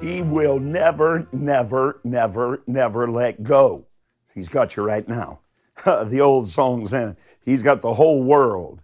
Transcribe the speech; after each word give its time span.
He 0.00 0.20
will 0.20 0.58
never, 0.58 1.26
never, 1.32 2.00
never, 2.04 2.62
never 2.66 3.10
let 3.10 3.42
go. 3.42 3.86
He's 4.34 4.48
got 4.48 4.76
you 4.76 4.82
right 4.82 5.08
now. 5.08 5.40
the 5.84 6.20
old 6.20 6.50
song 6.50 6.86
says, 6.86 7.16
He's 7.40 7.62
got 7.62 7.80
the 7.80 7.94
whole 7.94 8.22
world 8.22 8.80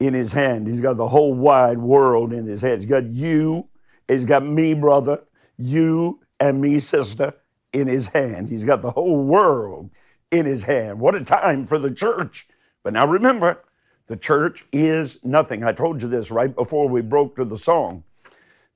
in 0.00 0.14
his 0.14 0.32
hand. 0.32 0.66
He's 0.66 0.80
got 0.80 0.96
the 0.96 1.08
whole 1.08 1.32
wide 1.32 1.78
world 1.78 2.32
in 2.32 2.46
his 2.46 2.60
hand. 2.60 2.82
He's 2.82 2.90
got 2.90 3.06
you, 3.06 3.68
he's 4.08 4.24
got 4.24 4.44
me, 4.44 4.74
brother, 4.74 5.22
you 5.56 6.20
and 6.40 6.60
me, 6.60 6.80
sister, 6.80 7.34
in 7.72 7.86
his 7.86 8.08
hand. 8.08 8.48
He's 8.48 8.64
got 8.64 8.82
the 8.82 8.90
whole 8.90 9.22
world 9.22 9.90
in 10.32 10.44
his 10.44 10.64
hand. 10.64 10.98
What 10.98 11.14
a 11.14 11.22
time 11.22 11.66
for 11.66 11.78
the 11.78 11.90
church. 11.90 12.48
But 12.82 12.94
now 12.94 13.06
remember, 13.06 13.62
the 14.08 14.16
church 14.16 14.66
is 14.72 15.18
nothing. 15.22 15.62
I 15.62 15.72
told 15.72 16.02
you 16.02 16.08
this 16.08 16.32
right 16.32 16.52
before 16.52 16.88
we 16.88 17.00
broke 17.00 17.36
to 17.36 17.44
the 17.44 17.58
song. 17.58 18.02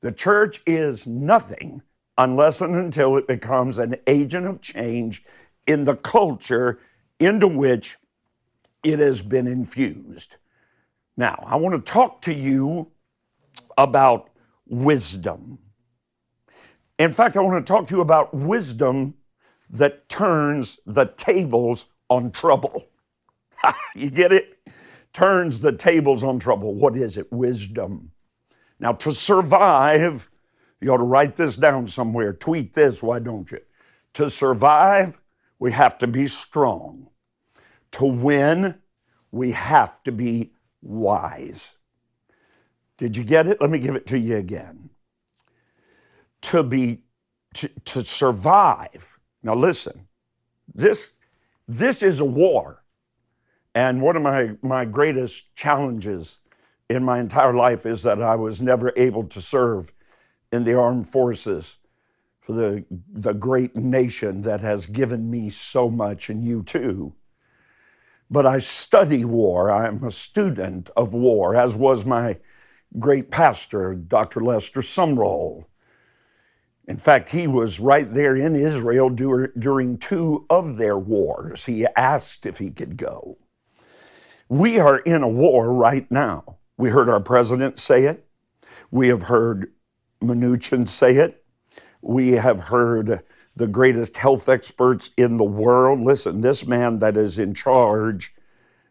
The 0.02 0.12
church 0.12 0.62
is 0.66 1.06
nothing 1.06 1.82
unless 2.18 2.60
and 2.60 2.74
until 2.74 3.16
it 3.16 3.26
becomes 3.26 3.78
an 3.78 3.96
agent 4.06 4.46
of 4.46 4.60
change 4.60 5.24
in 5.66 5.84
the 5.84 5.96
culture 5.96 6.78
into 7.18 7.48
which 7.48 7.96
it 8.84 8.98
has 8.98 9.22
been 9.22 9.46
infused. 9.46 10.36
Now, 11.16 11.42
I 11.46 11.56
want 11.56 11.74
to 11.74 11.92
talk 11.92 12.20
to 12.22 12.34
you 12.34 12.90
about 13.76 14.30
wisdom. 14.66 15.58
In 16.98 17.12
fact, 17.12 17.36
I 17.36 17.40
want 17.40 17.64
to 17.64 17.72
talk 17.72 17.86
to 17.88 17.96
you 17.96 18.00
about 18.00 18.32
wisdom 18.32 19.14
that 19.70 20.08
turns 20.08 20.78
the 20.86 21.06
tables 21.06 21.86
on 22.08 22.30
trouble. 22.30 22.86
you 23.94 24.10
get 24.10 24.32
it? 24.32 24.58
Turns 25.12 25.60
the 25.60 25.72
tables 25.72 26.22
on 26.22 26.38
trouble. 26.38 26.74
What 26.74 26.96
is 26.96 27.16
it? 27.16 27.32
Wisdom. 27.32 28.12
Now, 28.78 28.92
to 28.92 29.12
survive, 29.12 30.28
you 30.80 30.92
ought 30.92 30.98
to 30.98 31.04
write 31.04 31.36
this 31.36 31.56
down 31.56 31.86
somewhere. 31.86 32.32
Tweet 32.32 32.74
this, 32.74 33.02
why 33.02 33.18
don't 33.18 33.50
you? 33.50 33.60
To 34.14 34.30
survive, 34.30 35.18
we 35.58 35.72
have 35.72 35.98
to 35.98 36.06
be 36.06 36.26
strong. 36.26 37.08
To 37.92 38.04
win, 38.04 38.78
we 39.30 39.52
have 39.52 40.02
to 40.04 40.12
be 40.12 40.52
wise. 40.82 41.76
Did 42.98 43.16
you 43.16 43.24
get 43.24 43.46
it? 43.46 43.60
Let 43.60 43.70
me 43.70 43.78
give 43.78 43.94
it 43.94 44.06
to 44.08 44.18
you 44.18 44.36
again. 44.36 44.90
To 46.42 46.62
be 46.62 47.02
to, 47.54 47.68
to 47.68 48.04
survive. 48.04 49.18
Now 49.42 49.54
listen. 49.54 50.08
This 50.74 51.10
this 51.68 52.02
is 52.02 52.20
a 52.20 52.24
war. 52.24 52.82
And 53.74 54.00
one 54.00 54.16
of 54.16 54.22
my, 54.22 54.52
my 54.62 54.86
greatest 54.86 55.54
challenges 55.54 56.38
in 56.88 57.04
my 57.04 57.18
entire 57.18 57.54
life 57.54 57.84
is 57.84 58.02
that 58.02 58.22
I 58.22 58.36
was 58.36 58.62
never 58.62 58.92
able 58.96 59.24
to 59.24 59.40
serve 59.40 59.92
in 60.52 60.64
the 60.64 60.78
armed 60.78 61.08
forces 61.08 61.78
for 62.40 62.52
the, 62.52 62.84
the 63.12 63.34
great 63.34 63.74
nation 63.74 64.42
that 64.42 64.60
has 64.60 64.86
given 64.86 65.28
me 65.28 65.50
so 65.50 65.90
much, 65.90 66.30
and 66.30 66.44
you 66.44 66.62
too. 66.62 67.12
But 68.30 68.46
I 68.46 68.58
study 68.58 69.24
war. 69.24 69.70
I'm 69.70 70.02
a 70.04 70.12
student 70.12 70.90
of 70.96 71.12
war, 71.12 71.56
as 71.56 71.74
was 71.74 72.04
my 72.04 72.38
great 72.98 73.30
pastor, 73.30 73.94
Dr. 73.94 74.40
Lester 74.40 74.80
Sumrall. 74.80 75.64
In 76.86 76.98
fact, 76.98 77.30
he 77.30 77.48
was 77.48 77.80
right 77.80 78.12
there 78.12 78.36
in 78.36 78.54
Israel 78.54 79.10
during 79.10 79.98
two 79.98 80.46
of 80.48 80.76
their 80.76 80.96
wars. 80.96 81.64
He 81.64 81.84
asked 81.96 82.46
if 82.46 82.58
he 82.58 82.70
could 82.70 82.96
go. 82.96 83.38
We 84.48 84.78
are 84.78 84.98
in 84.98 85.24
a 85.24 85.28
war 85.28 85.72
right 85.72 86.08
now. 86.12 86.58
We 86.78 86.90
heard 86.90 87.08
our 87.08 87.20
president 87.20 87.78
say 87.78 88.04
it. 88.04 88.26
We 88.90 89.08
have 89.08 89.22
heard 89.22 89.72
Mnuchin 90.22 90.86
say 90.86 91.16
it. 91.16 91.44
We 92.02 92.32
have 92.32 92.60
heard 92.60 93.22
the 93.54 93.66
greatest 93.66 94.16
health 94.18 94.48
experts 94.48 95.10
in 95.16 95.38
the 95.38 95.44
world. 95.44 96.00
Listen, 96.00 96.42
this 96.42 96.66
man 96.66 96.98
that 96.98 97.16
is 97.16 97.38
in 97.38 97.54
charge, 97.54 98.34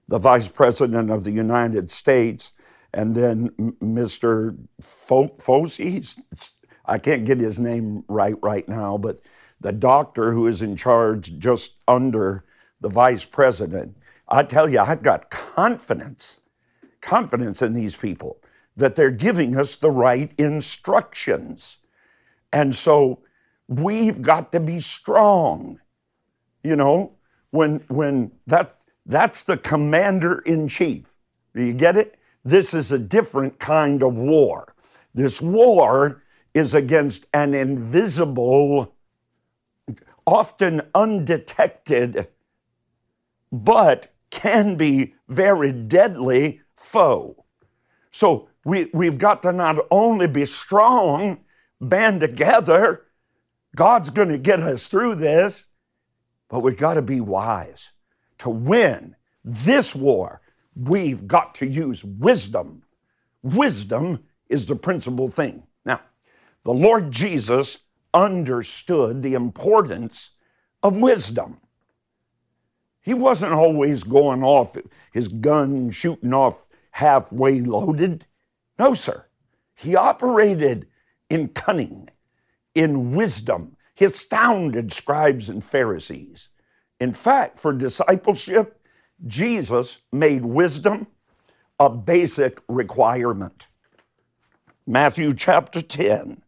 the 0.08 0.18
vice 0.18 0.50
president 0.50 1.12
of 1.12 1.24
the 1.24 1.32
United 1.32 1.92
States, 1.92 2.54
and 2.94 3.14
then 3.14 3.50
Mr. 3.82 4.58
Fauci, 4.82 6.52
I 6.86 6.98
can't 6.98 7.26
get 7.26 7.40
his 7.40 7.60
name 7.60 8.04
right 8.08 8.36
right 8.42 8.68
now, 8.68 8.98
but 8.98 9.22
the 9.60 9.72
doctor 9.72 10.32
who 10.32 10.48
is 10.48 10.62
in 10.62 10.76
charge 10.76 11.38
just 11.38 11.78
under 11.88 12.46
the 12.82 12.90
vice 12.90 13.26
president. 13.26 13.98
I 14.28 14.44
tell 14.44 14.70
you, 14.70 14.80
I've 14.80 15.04
got 15.04 15.30
confidence 15.30 16.40
confidence 17.06 17.62
in 17.62 17.74
these 17.74 17.96
people 17.96 18.42
that 18.76 18.96
they're 18.96 19.12
giving 19.12 19.56
us 19.56 19.76
the 19.76 19.92
right 19.92 20.34
instructions. 20.38 21.78
And 22.52 22.76
so 22.76 23.20
we've 23.68 24.22
got 24.22 24.52
to 24.52 24.60
be 24.60 24.80
strong. 24.80 25.80
You 26.64 26.76
know, 26.76 27.14
when 27.52 27.84
when 27.88 28.32
that 28.48 28.78
that's 29.06 29.44
the 29.44 29.58
commander 29.58 30.40
in 30.40 30.68
chief. 30.68 31.16
Do 31.54 31.64
you 31.64 31.74
get 31.74 31.96
it? 31.96 32.18
This 32.44 32.74
is 32.74 32.92
a 32.92 33.00
different 33.00 33.60
kind 33.60 34.04
of 34.04 34.18
war. 34.18 34.74
This 35.14 35.42
war 35.42 36.24
is 36.54 36.74
against 36.74 37.28
an 37.34 37.54
invisible, 37.54 38.96
often 40.26 40.82
undetected, 40.96 42.28
but 43.52 44.14
can 44.32 44.76
be 44.76 45.14
very 45.28 45.72
deadly 45.72 46.62
foe. 46.86 47.46
So 48.12 48.48
we, 48.64 48.90
we've 48.94 49.18
got 49.18 49.44
to 49.44 49.52
not 49.52 49.78
only 49.92 50.28
be 50.28 50.46
strong, 50.46 51.40
band 51.82 52.22
together, 52.22 53.06
God's 53.76 54.10
going 54.10 54.30
to 54.30 54.38
get 54.38 54.62
us 54.62 54.88
through 54.88 55.16
this, 55.16 55.66
but 56.50 56.62
we've 56.62 56.78
got 56.78 56.94
to 56.94 57.02
be 57.02 57.20
wise. 57.20 57.92
To 58.40 58.50
win 58.50 59.16
this 59.44 59.96
war, 59.96 60.42
we've 60.76 61.28
got 61.28 61.56
to 61.56 61.66
use 61.66 62.04
wisdom. 62.04 62.84
Wisdom 63.44 64.24
is 64.50 64.66
the 64.66 64.76
principal 64.76 65.28
thing. 65.28 65.64
Now, 65.86 66.02
the 66.64 66.74
Lord 66.74 67.12
Jesus 67.12 67.80
understood 68.14 69.22
the 69.22 69.34
importance 69.34 70.32
of 70.82 70.98
wisdom. 70.98 71.60
He 73.02 73.14
wasn't 73.14 73.54
always 73.54 74.04
going 74.04 74.44
off 74.44 74.78
his 75.14 75.28
gun, 75.28 75.92
shooting 75.92 76.34
off 76.34 76.65
halfway 76.96 77.60
loaded. 77.60 78.26
No, 78.80 78.94
sir. 78.94 79.26
He 79.76 79.98
operated 79.98 80.88
in 81.30 81.50
cunning, 81.50 82.10
in 82.74 83.14
wisdom. 83.14 83.76
He 83.96 84.06
astounded 84.06 84.94
scribes 84.94 85.50
and 85.50 85.62
Pharisees. 85.62 86.52
In 87.02 87.12
fact, 87.12 87.60
for 87.60 87.74
discipleship, 87.74 88.80
Jesus 89.28 90.00
made 90.14 90.46
wisdom 90.46 91.08
a 91.82 91.90
basic 91.90 92.62
requirement. 92.70 93.68
Matthew 94.88 95.34
chapter 95.34 95.82
10. 95.82 96.42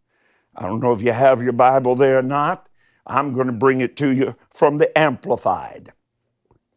I 0.55 0.61
don't 0.65 0.79
know 0.79 0.93
if 0.93 1.01
you 1.01 1.11
have 1.11 1.41
your 1.41 1.51
Bible 1.51 1.95
there 1.95 2.19
or 2.19 2.23
not. 2.23 2.69
I'm 3.05 3.33
going 3.33 3.47
to 3.47 3.53
bring 3.53 3.81
it 3.81 3.97
to 3.97 4.15
you 4.15 4.37
from 4.49 4.77
the 4.77 4.97
Amplified. 4.97 5.91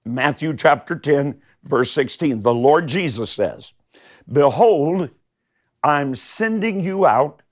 Matthew 0.04 0.54
chapter 0.54 0.96
10, 0.96 1.40
verse 1.64 1.90
16. 1.92 2.42
The 2.42 2.54
Lord 2.54 2.86
Jesus 2.86 3.30
says, 3.30 3.72
Behold, 4.30 5.10
I'm 5.82 6.14
sending 6.14 6.80
you 6.80 7.06
out 7.06 7.42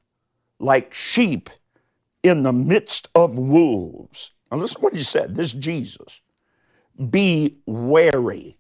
like 0.59 0.93
sheep 0.93 1.51
in 2.23 2.43
the 2.43 2.53
midst 2.53 3.09
of 3.15 3.39
wolves. 3.39 4.33
Now, 4.51 4.59
listen 4.59 4.83
what 4.83 4.95
he 4.95 5.03
said. 5.03 5.35
This 5.35 5.53
Jesus. 5.53 6.23
Be 7.11 7.59
wary. 7.67 8.59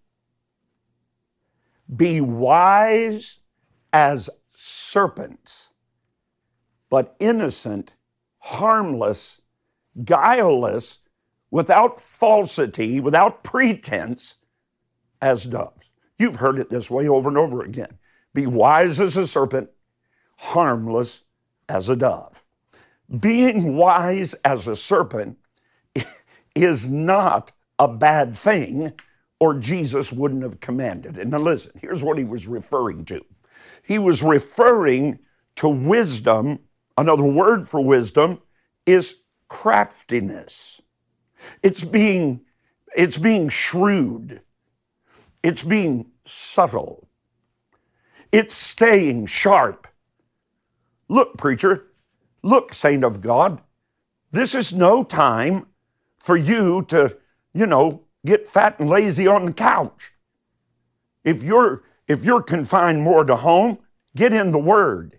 Be 1.94 2.20
wise 2.20 3.40
as 3.92 4.28
serpents, 4.50 5.72
but 6.90 7.16
innocent, 7.18 7.94
harmless, 8.38 9.40
guileless, 10.04 11.00
without 11.50 12.00
falsity, 12.00 13.00
without 13.00 13.42
pretense, 13.42 14.36
as 15.20 15.44
doves. 15.44 15.90
You've 16.18 16.36
heard 16.36 16.58
it 16.58 16.68
this 16.68 16.90
way 16.90 17.08
over 17.08 17.28
and 17.28 17.38
over 17.38 17.62
again. 17.62 17.98
Be 18.34 18.46
wise 18.46 19.00
as 19.00 19.16
a 19.16 19.26
serpent, 19.26 19.70
harmless 20.36 21.22
as 21.68 21.88
a 21.88 21.96
dove. 21.96 22.44
Being 23.20 23.76
wise 23.76 24.34
as 24.44 24.68
a 24.68 24.76
serpent 24.76 25.38
is 26.54 26.88
not 26.88 27.52
a 27.78 27.88
bad 27.88 28.36
thing, 28.36 28.92
or 29.40 29.54
Jesus 29.54 30.12
wouldn't 30.12 30.42
have 30.42 30.60
commanded 30.60 31.16
it. 31.16 31.28
Now, 31.28 31.38
listen, 31.38 31.72
here's 31.80 32.02
what 32.02 32.18
he 32.18 32.24
was 32.24 32.46
referring 32.46 33.04
to. 33.06 33.24
He 33.82 33.98
was 33.98 34.22
referring 34.22 35.20
to 35.56 35.68
wisdom. 35.68 36.58
Another 36.96 37.22
word 37.24 37.68
for 37.68 37.82
wisdom 37.82 38.40
is 38.84 39.16
craftiness. 39.48 40.82
It's 41.62 41.84
being, 41.84 42.40
it's 42.96 43.18
being 43.18 43.48
shrewd. 43.48 44.42
It's 45.42 45.62
being 45.62 46.10
subtle. 46.24 47.08
It's 48.32 48.54
staying 48.54 49.26
sharp. 49.26 49.86
Look, 51.08 51.38
preacher, 51.38 51.88
Look, 52.42 52.72
saint 52.72 53.04
of 53.04 53.20
God, 53.20 53.60
this 54.30 54.54
is 54.54 54.72
no 54.72 55.02
time 55.02 55.66
for 56.18 56.36
you 56.36 56.82
to, 56.88 57.16
you 57.52 57.66
know, 57.66 58.04
get 58.24 58.46
fat 58.46 58.78
and 58.78 58.88
lazy 58.88 59.26
on 59.26 59.46
the 59.46 59.52
couch. 59.52 60.12
If 61.24 61.42
you're 61.42 61.82
if 62.06 62.24
you're 62.24 62.42
confined 62.42 63.02
more 63.02 63.24
to 63.24 63.36
home, 63.36 63.78
get 64.16 64.32
in 64.32 64.50
the 64.50 64.58
Word. 64.58 65.18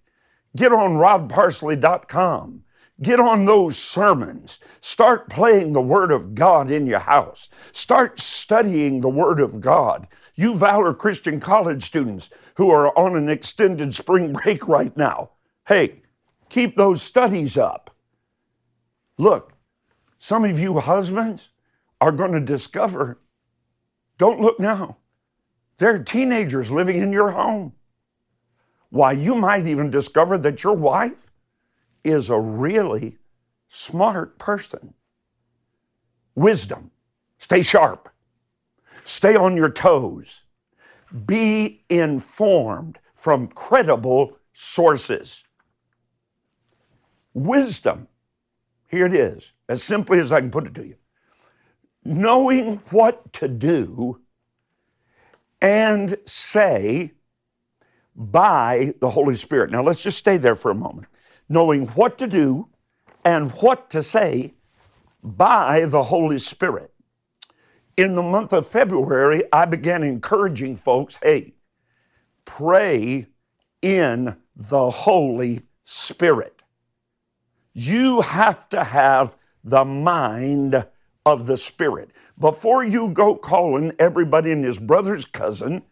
Get 0.55 0.71
on 0.71 0.91
rodparsley.com. 0.93 2.63
Get 3.01 3.19
on 3.19 3.45
those 3.45 3.77
sermons. 3.77 4.59
Start 4.81 5.29
playing 5.29 5.71
the 5.71 5.81
Word 5.81 6.11
of 6.11 6.35
God 6.35 6.69
in 6.69 6.85
your 6.85 6.99
house. 6.99 7.47
Start 7.71 8.19
studying 8.19 8.99
the 8.99 9.09
Word 9.09 9.39
of 9.39 9.61
God. 9.61 10.07
You 10.35 10.57
Valor 10.57 10.93
Christian 10.93 11.39
College 11.39 11.83
students 11.83 12.29
who 12.55 12.69
are 12.69 12.97
on 12.97 13.15
an 13.15 13.29
extended 13.29 13.95
spring 13.95 14.33
break 14.43 14.67
right 14.67 14.95
now, 14.97 15.31
hey, 15.67 16.01
keep 16.49 16.75
those 16.75 17.01
studies 17.01 17.57
up. 17.57 17.95
Look, 19.17 19.53
some 20.17 20.43
of 20.43 20.59
you 20.59 20.79
husbands 20.79 21.51
are 22.01 22.11
going 22.11 22.33
to 22.33 22.39
discover, 22.41 23.19
don't 24.17 24.41
look 24.41 24.59
now, 24.59 24.97
there 25.77 25.93
are 25.93 26.03
teenagers 26.03 26.69
living 26.69 26.97
in 26.97 27.13
your 27.13 27.31
home. 27.31 27.73
Why, 28.89 29.13
you 29.13 29.35
might 29.35 29.67
even 29.67 29.89
discover 29.89 30.37
that 30.39 30.63
your 30.63 30.73
wife 30.73 31.28
is 32.03 32.29
a 32.29 32.39
really 32.39 33.17
smart 33.67 34.37
person. 34.37 34.93
Wisdom. 36.35 36.91
Stay 37.37 37.61
sharp. 37.61 38.09
Stay 39.03 39.35
on 39.35 39.57
your 39.57 39.69
toes. 39.69 40.43
Be 41.25 41.83
informed 41.89 42.99
from 43.15 43.47
credible 43.47 44.37
sources. 44.53 45.43
Wisdom. 47.33 48.07
Here 48.87 49.05
it 49.05 49.13
is, 49.13 49.53
as 49.67 49.83
simply 49.83 50.19
as 50.19 50.31
I 50.31 50.39
can 50.39 50.51
put 50.51 50.65
it 50.65 50.73
to 50.75 50.85
you. 50.85 50.95
Knowing 52.03 52.77
what 52.89 53.33
to 53.33 53.47
do 53.47 54.21
and 55.61 56.15
say 56.25 57.11
by 58.15 58.93
the 58.99 59.09
Holy 59.09 59.35
Spirit. 59.35 59.71
Now 59.71 59.83
let's 59.83 60.01
just 60.01 60.17
stay 60.17 60.37
there 60.37 60.55
for 60.55 60.71
a 60.71 60.75
moment. 60.75 61.07
Knowing 61.49 61.87
what 61.87 62.17
to 62.19 62.27
do 62.27 62.67
and 63.25 63.51
what 63.53 63.89
to 63.89 64.01
say 64.03 64.53
by 65.23 65.85
the 65.85 66.03
Holy 66.03 66.39
Spirit. 66.39 66.93
In 67.97 68.15
the 68.15 68.23
month 68.23 68.53
of 68.53 68.67
February, 68.67 69.41
I 69.51 69.65
began 69.65 70.03
encouraging 70.03 70.77
folks 70.77 71.19
hey, 71.21 71.55
pray 72.45 73.27
in 73.81 74.37
the 74.55 74.89
Holy 74.89 75.63
Spirit. 75.83 76.61
You 77.73 78.21
have 78.21 78.69
to 78.69 78.83
have 78.83 79.35
the 79.63 79.85
mind 79.85 80.85
of 81.25 81.45
the 81.45 81.57
Spirit. 81.57 82.11
Before 82.39 82.83
you 82.83 83.09
go 83.09 83.35
calling 83.35 83.91
everybody 83.99 84.51
and 84.51 84.63
his 84.63 84.79
brother's 84.79 85.25
cousin, 85.25 85.83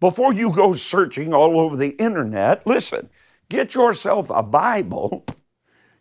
before 0.00 0.32
you 0.32 0.52
go 0.52 0.74
searching 0.74 1.32
all 1.32 1.58
over 1.58 1.76
the 1.76 1.90
internet, 1.90 2.66
listen, 2.66 3.08
get 3.48 3.74
yourself 3.74 4.30
a 4.30 4.42
Bible, 4.42 5.24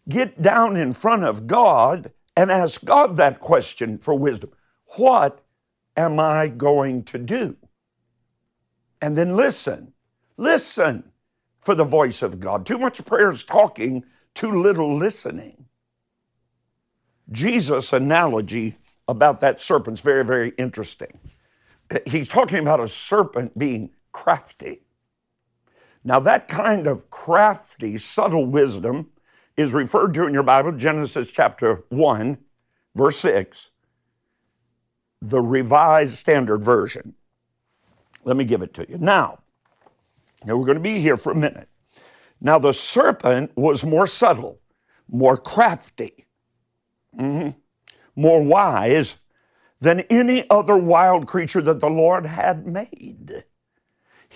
get 0.07 0.41
down 0.41 0.75
in 0.77 0.93
front 0.93 1.23
of 1.23 1.47
God, 1.47 2.11
and 2.35 2.51
ask 2.51 2.83
God 2.83 3.17
that 3.17 3.39
question 3.39 3.97
for 3.97 4.13
wisdom. 4.15 4.51
What 4.97 5.43
am 5.95 6.19
I 6.19 6.47
going 6.47 7.03
to 7.05 7.17
do? 7.17 7.57
And 9.01 9.17
then 9.17 9.35
listen, 9.35 9.93
listen 10.37 11.11
for 11.59 11.75
the 11.75 11.83
voice 11.83 12.21
of 12.21 12.39
God. 12.39 12.65
Too 12.65 12.77
much 12.77 13.03
prayer 13.05 13.29
is 13.29 13.43
talking, 13.43 14.05
too 14.33 14.51
little 14.51 14.95
listening. 14.95 15.65
Jesus' 17.31 17.93
analogy 17.93 18.77
about 19.07 19.39
that 19.41 19.61
serpent's 19.61 20.01
very, 20.01 20.25
very 20.25 20.53
interesting. 20.57 21.19
He's 22.05 22.27
talking 22.27 22.59
about 22.59 22.79
a 22.79 22.87
serpent 22.87 23.57
being 23.57 23.91
crafty. 24.11 24.81
Now, 26.03 26.19
that 26.19 26.47
kind 26.47 26.87
of 26.87 27.09
crafty, 27.09 27.97
subtle 27.97 28.45
wisdom 28.45 29.09
is 29.55 29.73
referred 29.73 30.13
to 30.15 30.25
in 30.25 30.33
your 30.33 30.43
Bible, 30.43 30.71
Genesis 30.73 31.31
chapter 31.31 31.83
1, 31.89 32.37
verse 32.95 33.17
6, 33.17 33.71
the 35.21 35.41
Revised 35.41 36.15
Standard 36.15 36.63
Version. 36.63 37.13
Let 38.25 38.35
me 38.35 38.45
give 38.45 38.61
it 38.61 38.73
to 38.75 38.89
you. 38.89 38.97
Now, 38.97 39.39
now 40.45 40.57
we're 40.57 40.65
going 40.65 40.77
to 40.77 40.83
be 40.83 40.99
here 40.99 41.17
for 41.17 41.31
a 41.31 41.35
minute. 41.35 41.69
Now, 42.41 42.59
the 42.59 42.73
serpent 42.73 43.51
was 43.55 43.85
more 43.85 44.07
subtle, 44.07 44.59
more 45.07 45.37
crafty. 45.37 46.25
Mm-hmm 47.17 47.59
more 48.15 48.41
wise 48.43 49.17
than 49.79 50.01
any 50.01 50.49
other 50.49 50.77
wild 50.77 51.27
creature 51.27 51.61
that 51.61 51.79
the 51.79 51.89
Lord 51.89 52.25
had 52.25 52.65
made. 52.65 53.43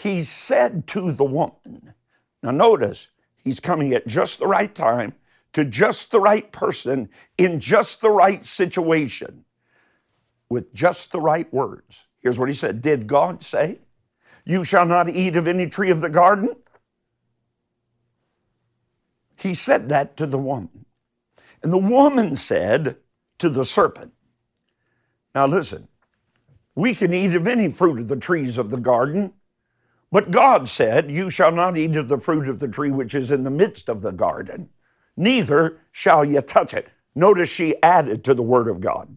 He 0.03 0.21
said 0.21 0.85
to 0.89 1.11
the 1.11 1.25
woman, 1.25 1.95
now 2.43 2.51
notice, 2.51 3.09
he's 3.35 3.59
coming 3.59 3.93
at 3.93 4.05
just 4.05 4.37
the 4.37 4.45
right 4.45 4.73
time 4.73 5.15
to 5.53 5.65
just 5.65 6.11
the 6.11 6.19
right 6.19 6.51
person 6.51 7.09
in 7.39 7.59
just 7.59 8.01
the 8.01 8.11
right 8.11 8.45
situation 8.45 9.43
with 10.49 10.71
just 10.71 11.11
the 11.11 11.19
right 11.19 11.51
words. 11.51 12.07
Here's 12.19 12.37
what 12.37 12.47
he 12.47 12.53
said 12.53 12.79
Did 12.79 13.07
God 13.07 13.41
say, 13.41 13.79
You 14.45 14.63
shall 14.63 14.85
not 14.85 15.09
eat 15.09 15.35
of 15.35 15.47
any 15.47 15.65
tree 15.65 15.89
of 15.89 16.01
the 16.01 16.09
garden? 16.09 16.55
He 19.35 19.55
said 19.55 19.89
that 19.89 20.15
to 20.17 20.27
the 20.27 20.37
woman. 20.37 20.85
And 21.63 21.73
the 21.73 21.77
woman 21.77 22.35
said, 22.35 22.97
to 23.39 23.49
the 23.49 23.65
serpent. 23.65 24.13
Now, 25.33 25.47
listen, 25.47 25.87
we 26.75 26.93
can 26.93 27.13
eat 27.13 27.35
of 27.35 27.47
any 27.47 27.71
fruit 27.71 27.99
of 27.99 28.07
the 28.07 28.15
trees 28.15 28.57
of 28.57 28.69
the 28.69 28.77
garden, 28.77 29.33
but 30.17 30.31
God 30.31 30.67
said, 30.67 31.11
You 31.11 31.29
shall 31.29 31.51
not 31.51 31.77
eat 31.77 31.95
of 31.95 32.07
the 32.07 32.17
fruit 32.17 32.49
of 32.49 32.59
the 32.59 32.67
tree 32.67 32.89
which 32.89 33.13
is 33.13 33.29
in 33.29 33.43
the 33.43 33.51
midst 33.51 33.87
of 33.87 34.01
the 34.01 34.11
garden, 34.11 34.67
neither 35.15 35.79
shall 35.91 36.25
ye 36.25 36.41
touch 36.41 36.73
it. 36.73 36.87
Notice 37.13 37.49
she 37.49 37.79
added 37.83 38.23
to 38.23 38.33
the 38.33 38.41
word 38.41 38.67
of 38.67 38.81
God. 38.81 39.15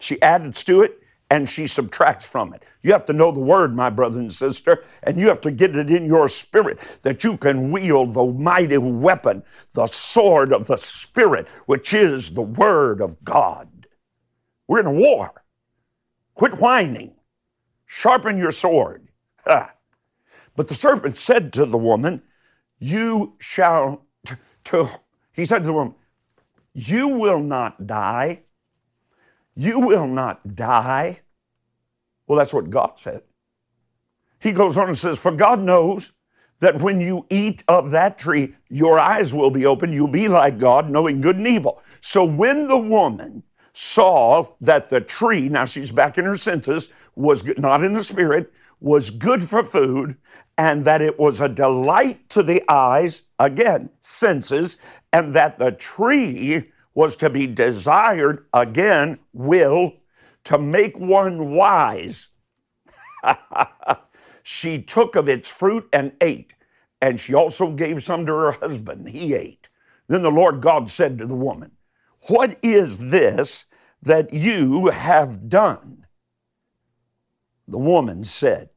She 0.00 0.20
added 0.20 0.56
to 0.56 0.82
it 0.82 0.98
and 1.30 1.48
she 1.48 1.68
subtracts 1.68 2.26
from 2.26 2.52
it. 2.52 2.64
You 2.82 2.90
have 2.94 3.06
to 3.06 3.12
know 3.12 3.30
the 3.30 3.38
word, 3.38 3.76
my 3.76 3.90
brother 3.90 4.18
and 4.18 4.32
sister, 4.32 4.82
and 5.04 5.20
you 5.20 5.28
have 5.28 5.40
to 5.42 5.52
get 5.52 5.76
it 5.76 5.88
in 5.88 6.04
your 6.04 6.26
spirit 6.26 6.80
that 7.02 7.22
you 7.22 7.36
can 7.36 7.70
wield 7.70 8.14
the 8.14 8.26
mighty 8.26 8.76
weapon, 8.76 9.44
the 9.74 9.86
sword 9.86 10.52
of 10.52 10.66
the 10.66 10.78
spirit, 10.78 11.46
which 11.66 11.94
is 11.94 12.32
the 12.32 12.42
word 12.42 13.00
of 13.00 13.22
God. 13.22 13.86
We're 14.66 14.80
in 14.80 14.86
a 14.86 14.90
war. 14.90 15.44
Quit 16.34 16.58
whining. 16.58 17.14
Sharpen 17.86 18.36
your 18.36 18.50
sword. 18.50 19.06
But 20.58 20.68
the 20.68 20.74
serpent 20.74 21.16
said 21.16 21.54
to 21.54 21.64
the 21.64 21.78
woman, 21.78 22.20
You 22.78 23.36
shall, 23.38 24.04
t- 24.64 24.84
he 25.32 25.46
said 25.46 25.60
to 25.60 25.64
the 25.64 25.72
woman, 25.72 25.94
You 26.74 27.08
will 27.08 27.40
not 27.40 27.86
die 27.86 28.42
you 29.58 29.80
will 29.80 30.06
not 30.06 30.54
die. 30.54 31.18
Well, 32.28 32.38
that's 32.38 32.54
what 32.54 32.70
God 32.70 32.92
said. 32.96 33.22
He 34.38 34.52
goes 34.52 34.76
on 34.76 34.86
and 34.86 34.96
says, 34.96 35.18
For 35.18 35.32
God 35.32 35.58
knows 35.58 36.12
that 36.60 36.80
when 36.80 37.00
you 37.00 37.26
eat 37.28 37.64
of 37.66 37.90
that 37.90 38.18
tree, 38.18 38.54
your 38.68 39.00
eyes 39.00 39.34
will 39.34 39.50
be 39.50 39.66
open. 39.66 39.92
You'll 39.92 40.06
be 40.06 40.28
like 40.28 40.60
God, 40.60 40.88
knowing 40.88 41.20
good 41.20 41.38
and 41.38 41.46
evil. 41.48 41.82
So 42.00 42.24
when 42.24 42.68
the 42.68 42.78
woman 42.78 43.42
saw 43.72 44.46
that 44.60 44.90
the 44.90 45.00
tree, 45.00 45.48
now 45.48 45.64
she's 45.64 45.90
back 45.90 46.18
in 46.18 46.24
her 46.24 46.36
senses, 46.36 46.88
was 47.16 47.44
not 47.58 47.82
in 47.82 47.94
the 47.94 48.04
spirit, 48.04 48.52
was 48.80 49.10
good 49.10 49.42
for 49.42 49.62
food, 49.64 50.16
and 50.56 50.84
that 50.84 51.02
it 51.02 51.18
was 51.18 51.40
a 51.40 51.48
delight 51.48 52.28
to 52.30 52.42
the 52.42 52.62
eyes, 52.68 53.22
again, 53.38 53.90
senses, 54.00 54.76
and 55.12 55.32
that 55.34 55.58
the 55.58 55.72
tree 55.72 56.70
was 56.94 57.16
to 57.16 57.30
be 57.30 57.46
desired, 57.46 58.44
again, 58.52 59.18
will, 59.32 59.94
to 60.44 60.58
make 60.58 60.98
one 60.98 61.50
wise. 61.50 62.28
she 64.42 64.82
took 64.82 65.14
of 65.14 65.28
its 65.28 65.48
fruit 65.48 65.88
and 65.92 66.12
ate, 66.20 66.54
and 67.00 67.20
she 67.20 67.34
also 67.34 67.70
gave 67.70 68.02
some 68.02 68.26
to 68.26 68.32
her 68.32 68.52
husband. 68.52 69.08
He 69.08 69.34
ate. 69.34 69.68
Then 70.08 70.22
the 70.22 70.30
Lord 70.30 70.60
God 70.60 70.90
said 70.90 71.18
to 71.18 71.26
the 71.26 71.34
woman, 71.34 71.72
What 72.28 72.58
is 72.62 73.10
this 73.10 73.66
that 74.02 74.32
you 74.32 74.88
have 74.88 75.48
done? 75.48 76.06
The 77.68 77.78
woman 77.78 78.24
said, 78.24 78.70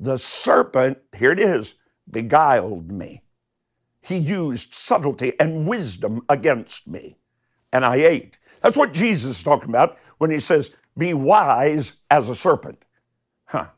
The 0.00 0.16
serpent, 0.16 0.98
here 1.16 1.32
it 1.32 1.40
is, 1.40 1.74
beguiled 2.10 2.90
me. 2.90 3.22
He 4.00 4.16
used 4.16 4.72
subtlety 4.72 5.38
and 5.38 5.66
wisdom 5.66 6.22
against 6.28 6.86
me 6.86 7.18
and 7.72 7.84
I 7.84 7.96
ate. 7.96 8.38
That's 8.62 8.76
what 8.76 8.92
Jesus 8.92 9.38
is 9.38 9.42
talking 9.42 9.68
about 9.68 9.98
when 10.18 10.30
he 10.30 10.38
says, 10.38 10.72
be 10.96 11.14
wise 11.14 11.94
as 12.10 12.28
a 12.28 12.34
serpent. 12.34 12.84
Huh. 13.46 13.68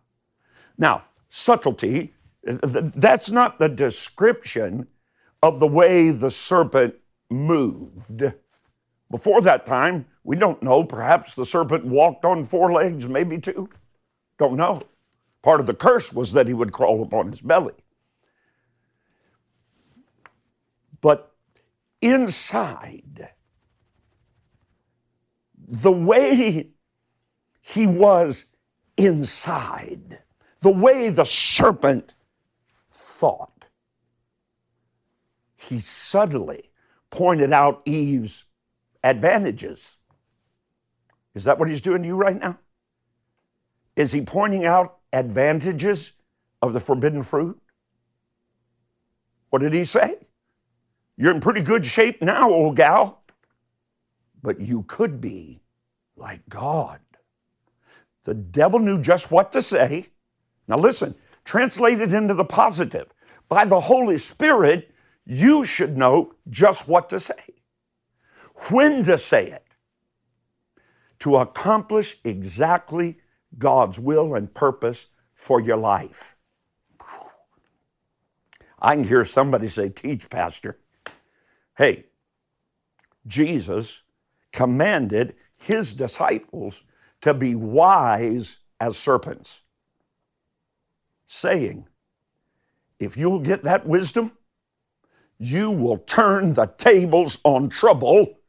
Now, 0.79 1.05
subtlety, 1.29 2.15
that's 2.43 3.31
not 3.31 3.59
the 3.59 3.69
description 3.69 4.87
of 5.43 5.61
the 5.61 5.67
way 5.67 6.11
the 6.11 6.31
serpent 6.31 6.95
moved. 7.29 8.33
Before 9.11 9.41
that 9.43 9.67
time, 9.67 10.07
we 10.25 10.37
don't 10.37 10.63
know. 10.63 10.85
Perhaps 10.85 11.35
the 11.35 11.45
serpent 11.45 11.85
walked 11.85 12.25
on 12.25 12.45
four 12.45 12.73
legs, 12.73 13.09
maybe 13.09 13.39
two. 13.39 13.69
Don't 14.41 14.57
know. 14.57 14.81
Part 15.43 15.61
of 15.61 15.67
the 15.67 15.75
curse 15.75 16.15
was 16.15 16.33
that 16.33 16.47
he 16.47 16.55
would 16.55 16.73
crawl 16.73 17.03
upon 17.03 17.29
his 17.29 17.43
belly. 17.43 17.75
But 21.03 21.35
inside, 22.01 23.33
the 25.59 25.93
way 25.93 26.71
he 27.61 27.87
was 27.87 28.47
inside, 28.97 30.21
the 30.63 30.71
way 30.71 31.11
the 31.11 31.25
serpent 31.25 32.15
thought, 32.91 33.67
he 35.55 35.81
subtly 35.81 36.71
pointed 37.11 37.53
out 37.53 37.83
Eve's 37.85 38.47
advantages. 39.05 39.99
Is 41.35 41.45
that 41.45 41.59
what 41.59 41.69
he's 41.69 41.83
doing 41.83 42.01
to 42.01 42.09
you 42.09 42.17
right 42.17 42.41
now? 42.41 42.59
Is 44.01 44.13
he 44.13 44.23
pointing 44.23 44.65
out 44.65 44.97
advantages 45.13 46.15
of 46.63 46.73
the 46.73 46.81
forbidden 46.81 47.23
fruit? 47.23 47.61
What 49.51 49.61
did 49.61 49.75
he 49.75 49.85
say? 49.85 50.15
You're 51.19 51.35
in 51.35 51.41
pretty 51.41 51.61
good 51.61 51.85
shape 51.85 52.23
now, 52.23 52.51
old 52.51 52.77
gal, 52.77 53.23
but 54.43 54.59
you 54.59 54.85
could 54.85 55.21
be 55.21 55.61
like 56.17 56.41
God. 56.49 57.01
The 58.25 58.33
devil 58.33 58.81
knew 58.81 59.03
just 59.03 59.31
what 59.31 59.53
to 59.53 59.61
say. 59.61 60.07
Now, 60.67 60.79
listen, 60.79 61.15
translated 61.45 62.15
into 62.15 62.33
the 62.33 62.45
positive. 62.47 63.13
By 63.51 63.67
the 63.67 63.81
Holy 63.81 64.17
Spirit, 64.17 64.95
you 65.27 65.63
should 65.63 65.99
know 65.99 66.33
just 66.49 66.89
what 66.89 67.11
to 67.11 67.21
say, 67.21 67.53
when 68.71 69.03
to 69.03 69.19
say 69.19 69.51
it, 69.51 69.67
to 71.19 71.37
accomplish 71.37 72.17
exactly 72.25 73.20
God's 73.59 73.99
will 73.99 74.35
and 74.35 74.53
purpose 74.53 75.09
for 75.35 75.61
your 75.61 75.77
life. 75.77 76.37
I 78.79 78.95
can 78.95 79.05
hear 79.05 79.25
somebody 79.25 79.69
say, 79.69 79.91
Teach, 79.91 80.31
Pastor. 80.31 80.79
Hey, 81.77 82.07
Jesus 83.27 84.03
commanded 84.53 85.35
his 85.57 85.93
disciples 85.93 86.85
to 87.21 87.35
be 87.35 87.55
wise 87.55 88.59
as 88.81 88.97
serpents, 88.97 89.63
saying, 91.27 91.87
If 92.99 93.17
you'll 93.17 93.41
get 93.41 93.63
that 93.65 93.87
wisdom, 93.87 94.33
you 95.39 95.71
will 95.71 95.97
turn 95.99 96.55
the 96.55 96.67
tables 96.67 97.39
on 97.45 97.69
trouble 97.69 98.40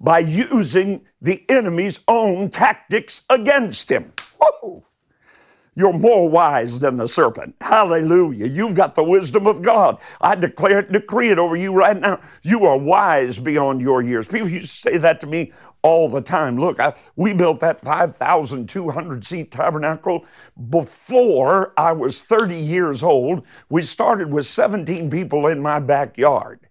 by 0.00 0.20
using 0.20 1.02
the 1.20 1.44
enemy's 1.48 2.00
own 2.08 2.50
tactics 2.50 3.22
against 3.28 3.90
him. 3.90 4.12
Whoa. 4.38 4.84
You're 5.76 5.92
more 5.92 6.28
wise 6.28 6.80
than 6.80 6.96
the 6.96 7.06
serpent. 7.06 7.54
Hallelujah. 7.60 8.46
You've 8.46 8.74
got 8.74 8.94
the 8.94 9.04
wisdom 9.04 9.46
of 9.46 9.62
God. 9.62 9.98
I 10.20 10.34
declare 10.34 10.80
it, 10.80 10.92
decree 10.92 11.30
it 11.30 11.38
over 11.38 11.54
you 11.54 11.72
right 11.72 11.98
now. 11.98 12.20
You 12.42 12.64
are 12.64 12.76
wise 12.76 13.38
beyond 13.38 13.80
your 13.80 14.02
years. 14.02 14.26
People 14.26 14.48
used 14.48 14.82
to 14.82 14.90
say 14.90 14.98
that 14.98 15.20
to 15.20 15.26
me 15.26 15.52
all 15.82 16.08
the 16.08 16.20
time. 16.20 16.58
Look, 16.58 16.80
I, 16.80 16.94
we 17.16 17.32
built 17.32 17.60
that 17.60 17.80
5,200 17.82 19.24
seat 19.24 19.52
tabernacle 19.52 20.26
before 20.68 21.72
I 21.76 21.92
was 21.92 22.20
30 22.20 22.56
years 22.56 23.02
old. 23.02 23.46
We 23.68 23.82
started 23.82 24.30
with 24.30 24.46
17 24.46 25.08
people 25.08 25.46
in 25.46 25.60
my 25.62 25.78
backyard. 25.78 26.68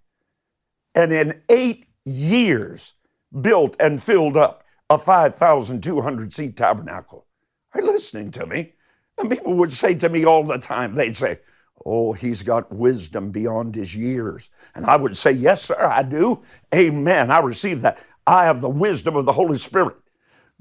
And 0.93 1.13
in 1.13 1.41
eight 1.49 1.87
years, 2.05 2.93
built 3.41 3.75
and 3.79 4.01
filled 4.01 4.37
up 4.37 4.63
a 4.89 4.97
5,200 4.97 6.33
seat 6.33 6.57
tabernacle. 6.57 7.25
Are 7.73 7.81
you 7.81 7.87
listening 7.87 8.31
to 8.31 8.45
me? 8.45 8.73
And 9.17 9.29
people 9.29 9.53
would 9.55 9.73
say 9.73 9.93
to 9.95 10.09
me 10.09 10.25
all 10.25 10.43
the 10.43 10.57
time, 10.57 10.95
they'd 10.95 11.17
say, 11.17 11.39
Oh, 11.85 12.11
he's 12.11 12.43
got 12.43 12.73
wisdom 12.73 13.31
beyond 13.31 13.75
his 13.75 13.95
years. 13.95 14.49
And 14.75 14.85
I 14.85 14.95
would 14.95 15.15
say, 15.15 15.31
Yes, 15.31 15.63
sir, 15.63 15.77
I 15.79 16.03
do. 16.03 16.43
Amen. 16.73 17.31
I 17.31 17.39
receive 17.39 17.81
that. 17.81 18.03
I 18.25 18.45
have 18.45 18.61
the 18.61 18.69
wisdom 18.69 19.15
of 19.15 19.25
the 19.25 19.33
Holy 19.33 19.57
Spirit. 19.57 19.97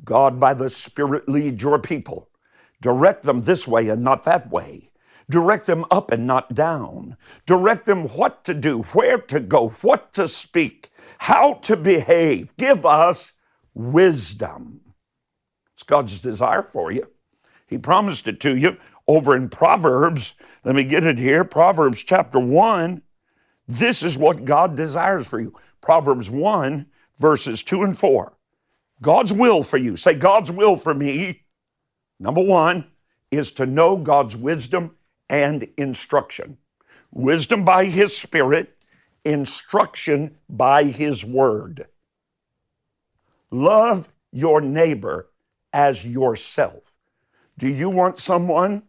God, 0.05 0.39
by 0.39 0.55
the 0.55 0.71
Spirit, 0.71 1.29
lead 1.29 1.61
your 1.61 1.79
people. 1.79 2.29
Direct 2.81 3.25
them 3.25 3.43
this 3.43 3.67
way 3.67 3.89
and 3.89 4.03
not 4.03 4.25
that 4.25 4.51
way. 4.51 4.91
Direct 5.31 5.67
them 5.67 5.85
up 5.91 6.11
and 6.11 6.27
not 6.27 6.55
down. 6.55 7.17
Direct 7.45 7.85
them 7.85 8.09
what 8.09 8.45
to 8.45 8.55
do, 8.55 8.83
where 8.93 9.19
to 9.19 9.41
go, 9.41 9.71
what 9.83 10.13
to 10.15 10.27
speak, 10.27 10.91
how 11.19 11.55
to 11.55 11.77
behave. 11.77 12.55
Give 12.57 12.85
us 12.85 13.33
wisdom. 13.75 14.81
It's 15.75 15.83
God's 15.83 16.19
desire 16.21 16.63
for 16.63 16.93
you. 16.93 17.09
He 17.67 17.79
promised 17.79 18.29
it 18.29 18.41
to 18.41 18.57
you 18.57 18.77
over 19.07 19.35
in 19.35 19.49
Proverbs. 19.49 20.35
Let 20.65 20.75
me 20.75 20.85
get 20.85 21.05
it 21.05 21.19
here. 21.19 21.45
Proverbs 21.45 22.03
chapter 22.03 22.39
1. 22.39 23.03
This 23.67 24.03
is 24.03 24.19
what 24.19 24.45
God 24.45 24.77
desires 24.77 25.27
for 25.27 25.41
you. 25.41 25.55
Proverbs 25.81 26.31
1, 26.31 26.87
verses 27.19 27.63
2 27.63 27.83
and 27.83 27.99
4. 27.99 28.33
God's 29.01 29.33
will 29.33 29.63
for 29.63 29.77
you. 29.77 29.97
Say, 29.97 30.15
God's 30.15 30.51
will 30.51 30.77
for 30.77 30.95
me. 30.95 31.43
Number 32.19 32.43
one 32.43 32.87
is 33.31 33.53
to 33.53 33.67
know 33.67 33.97
God's 33.97 34.37
wisdom 34.37 34.97
and 35.29 35.69
instruction. 35.77 36.57
Wisdom 37.13 37.65
by 37.65 37.85
His 37.85 38.17
Spirit, 38.17 38.77
instruction 39.25 40.37
by 40.49 40.85
His 40.85 41.25
Word. 41.25 41.87
Love 43.51 44.09
your 44.33 44.61
neighbor 44.61 45.31
as 45.73 46.05
yourself. 46.05 46.97
Do 47.57 47.69
you 47.69 47.91
want 47.91 48.19
someone 48.19 48.85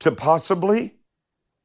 to 0.00 0.12
possibly 0.12 0.96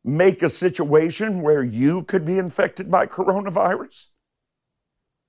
make 0.03 0.41
a 0.41 0.49
situation 0.49 1.41
where 1.41 1.63
you 1.63 2.03
could 2.03 2.25
be 2.25 2.37
infected 2.37 2.89
by 2.91 3.05
coronavirus? 3.05 4.07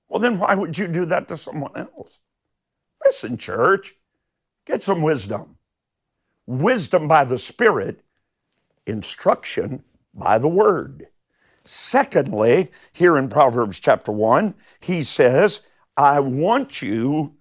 Well, 0.07 0.19
then 0.19 0.39
why 0.39 0.55
would 0.55 0.77
you 0.77 0.87
do 0.87 1.05
that 1.05 1.27
to 1.27 1.37
someone 1.37 1.75
else? 1.75 2.19
Listen, 3.03 3.37
church, 3.37 3.95
get 4.65 4.81
some 4.81 5.01
wisdom. 5.01 5.57
Wisdom 6.45 7.07
by 7.07 7.25
the 7.25 7.37
Spirit, 7.37 8.01
instruction 8.85 9.83
by 10.13 10.39
the 10.39 10.47
Word. 10.47 11.07
Secondly, 11.63 12.71
here 12.91 13.17
in 13.17 13.29
Proverbs 13.29 13.79
chapter 13.79 14.11
1, 14.11 14.55
he 14.79 15.03
says, 15.03 15.61
I 15.95 16.19
want 16.19 16.81
you 16.81 17.35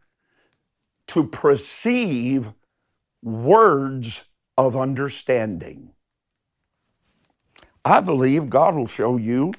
to 1.09 1.25
perceive 1.25 2.53
words 3.23 4.25
of 4.57 4.77
understanding. 4.77 5.93
I 7.85 8.01
believe 8.01 8.51
God 8.51 8.75
will 8.75 8.87
show 8.87 9.17
you. 9.17 9.55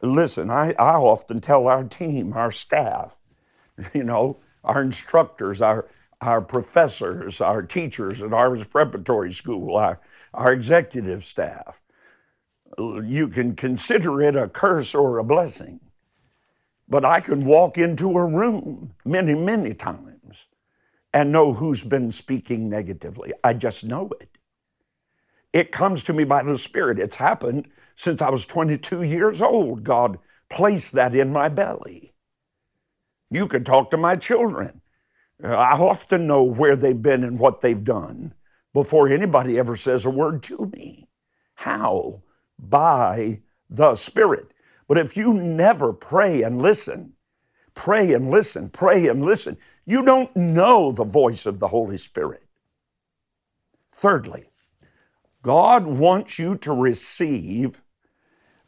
Listen, 0.00 0.50
I, 0.50 0.74
I 0.78 0.96
often 0.96 1.40
tell 1.40 1.68
our 1.68 1.84
team, 1.84 2.32
our 2.32 2.50
staff, 2.50 3.16
you 3.94 4.04
know, 4.04 4.38
our 4.64 4.82
instructors, 4.82 5.60
our, 5.62 5.88
our 6.20 6.40
professors, 6.40 7.40
our 7.40 7.62
teachers 7.62 8.22
at 8.22 8.30
Harvest 8.30 8.70
Preparatory 8.70 9.32
School, 9.32 9.76
our, 9.76 10.00
our 10.32 10.52
executive 10.52 11.22
staff, 11.22 11.80
you 12.78 13.28
can 13.28 13.54
consider 13.54 14.22
it 14.22 14.36
a 14.36 14.48
curse 14.48 14.94
or 14.94 15.18
a 15.18 15.24
blessing. 15.24 15.80
But 16.88 17.04
I 17.04 17.20
can 17.20 17.44
walk 17.44 17.78
into 17.78 18.16
a 18.16 18.26
room 18.26 18.94
many, 19.04 19.34
many 19.34 19.74
times 19.74 20.48
and 21.12 21.32
know 21.32 21.52
who's 21.52 21.82
been 21.82 22.10
speaking 22.10 22.68
negatively. 22.68 23.32
I 23.42 23.54
just 23.54 23.84
know 23.84 24.10
it. 24.20 24.28
It 25.52 25.72
comes 25.72 26.02
to 26.04 26.12
me 26.12 26.24
by 26.24 26.42
the 26.42 26.58
Spirit. 26.58 26.98
It's 26.98 27.16
happened 27.16 27.68
since 27.94 28.20
I 28.20 28.28
was 28.28 28.44
22 28.44 29.04
years 29.04 29.40
old. 29.40 29.84
God 29.84 30.18
placed 30.50 30.92
that 30.92 31.14
in 31.14 31.32
my 31.32 31.48
belly. 31.48 32.12
You 33.30 33.46
can 33.46 33.62
talk 33.64 33.90
to 33.90 33.96
my 33.96 34.16
children. 34.16 34.80
I 35.42 35.78
often 35.78 36.26
know 36.26 36.42
where 36.42 36.76
they've 36.76 37.00
been 37.00 37.24
and 37.24 37.38
what 37.38 37.60
they've 37.60 37.82
done 37.82 38.34
before 38.72 39.08
anybody 39.08 39.58
ever 39.58 39.76
says 39.76 40.04
a 40.04 40.10
word 40.10 40.42
to 40.44 40.70
me. 40.74 41.08
How? 41.54 42.23
By 42.58 43.40
the 43.68 43.94
Spirit. 43.94 44.52
But 44.88 44.98
if 44.98 45.16
you 45.16 45.32
never 45.32 45.92
pray 45.92 46.42
and 46.42 46.60
listen, 46.60 47.14
pray 47.74 48.12
and 48.12 48.30
listen, 48.30 48.70
pray 48.70 49.08
and 49.08 49.24
listen, 49.24 49.56
you 49.86 50.04
don't 50.04 50.34
know 50.36 50.92
the 50.92 51.04
voice 51.04 51.46
of 51.46 51.58
the 51.58 51.68
Holy 51.68 51.96
Spirit. 51.96 52.44
Thirdly, 53.92 54.46
God 55.42 55.86
wants 55.86 56.38
you 56.38 56.56
to 56.58 56.72
receive 56.72 57.82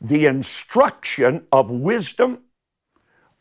the 0.00 0.26
instruction 0.26 1.47
of 1.50 1.71
wisdom, 1.71 2.40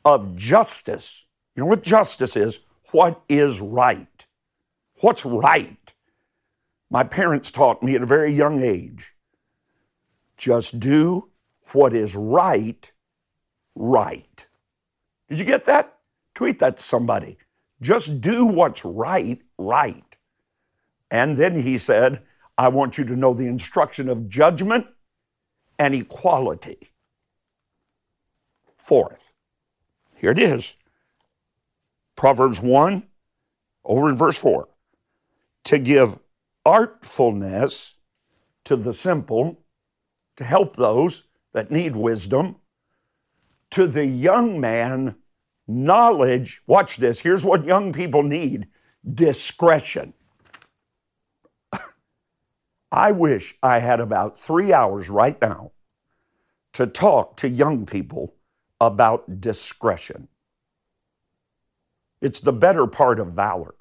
of 0.03 0.35
justice. 0.35 1.25
You 1.55 1.63
know 1.63 1.67
what 1.67 1.83
justice 1.83 2.35
is? 2.35 2.59
What 2.91 3.21
is 3.27 3.59
right? 3.59 4.25
What's 5.01 5.25
right? 5.25 5.93
My 6.89 7.03
parents 7.03 7.51
taught 7.51 7.83
me 7.83 7.95
at 7.95 8.01
a 8.01 8.05
very 8.05 8.31
young 8.31 8.63
age 8.63 9.14
just 10.37 10.79
do 10.79 11.29
what 11.71 11.93
is 11.93 12.15
right 12.15 12.91
right. 13.75 14.47
Did 15.29 15.39
you 15.39 15.45
get 15.45 15.65
that? 15.65 15.97
Tweet 16.33 16.59
that 16.59 16.77
to 16.77 16.83
somebody. 16.83 17.37
Just 17.81 18.21
do 18.21 18.45
what's 18.45 18.85
right, 18.85 19.41
right. 19.57 20.17
And 21.11 21.37
then 21.37 21.61
he 21.61 21.77
said, 21.77 22.21
I 22.57 22.69
want 22.69 22.97
you 22.97 23.03
to 23.05 23.15
know 23.15 23.33
the 23.33 23.47
instruction 23.47 24.09
of 24.09 24.29
judgment 24.29 24.87
and 25.77 25.93
equality. 25.93 26.89
Fourth, 28.77 29.33
here 30.15 30.31
it 30.31 30.39
is 30.39 30.75
Proverbs 32.15 32.61
1, 32.61 33.03
over 33.83 34.09
in 34.09 34.15
verse 34.15 34.37
4. 34.37 34.67
To 35.65 35.79
give 35.79 36.17
artfulness 36.65 37.95
to 38.63 38.75
the 38.75 38.93
simple, 38.93 39.64
to 40.37 40.43
help 40.43 40.75
those 40.75 41.23
that 41.53 41.71
need 41.71 41.95
wisdom, 41.95 42.57
to 43.71 43.87
the 43.87 44.05
young 44.05 44.59
man, 44.59 45.15
knowledge. 45.67 46.61
Watch 46.67 46.97
this. 46.97 47.19
Here's 47.19 47.45
what 47.45 47.65
young 47.65 47.93
people 47.93 48.23
need 48.23 48.67
discretion. 49.13 50.13
I 52.91 53.11
wish 53.11 53.55
I 53.61 53.79
had 53.79 53.99
about 53.99 54.37
three 54.37 54.73
hours 54.73 55.09
right 55.09 55.39
now 55.41 55.71
to 56.73 56.87
talk 56.87 57.37
to 57.37 57.49
young 57.49 57.85
people 57.85 58.35
about 58.81 59.39
discretion. 59.39 60.27
It's 62.21 62.39
the 62.39 62.53
better 62.53 62.87
part 62.87 63.19
of 63.19 63.33
valor. 63.33 63.75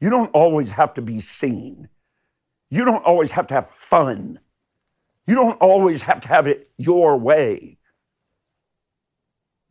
You 0.00 0.10
don't 0.10 0.30
always 0.32 0.72
have 0.72 0.94
to 0.94 1.02
be 1.02 1.20
seen. 1.20 1.88
You 2.70 2.84
don't 2.84 3.04
always 3.04 3.32
have 3.32 3.46
to 3.48 3.54
have 3.54 3.70
fun. 3.70 4.38
You 5.30 5.36
don't 5.36 5.60
always 5.60 6.02
have 6.02 6.20
to 6.22 6.28
have 6.28 6.48
it 6.48 6.72
your 6.76 7.16
way. 7.16 7.78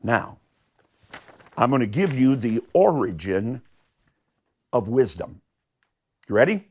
Now, 0.01 0.37
I'm 1.57 1.69
going 1.69 1.81
to 1.81 1.85
give 1.85 2.17
you 2.17 2.37
the 2.37 2.61
origin 2.71 3.61
of 4.71 4.87
wisdom. 4.87 5.41
You 6.29 6.35
ready? 6.35 6.69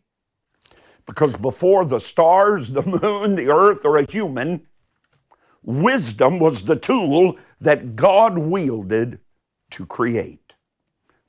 Because 1.05 1.37
before 1.37 1.85
the 1.85 2.01
stars, 2.01 2.71
the 2.71 2.83
moon, 2.83 3.35
the 3.35 3.51
earth, 3.51 3.85
or 3.85 3.99
a 3.99 4.11
human, 4.11 4.67
wisdom 5.63 6.39
was 6.39 6.63
the 6.63 6.77
tool 6.77 7.37
that 7.61 7.95
God 7.95 8.39
wielded 8.39 9.21
to 9.73 9.85
create. 9.85 10.55